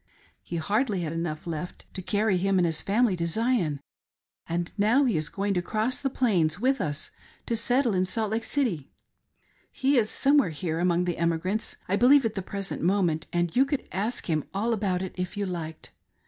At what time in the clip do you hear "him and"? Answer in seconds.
2.37-2.65